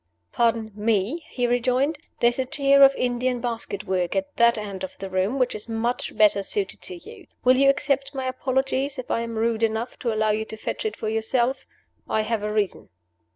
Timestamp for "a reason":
12.41-12.89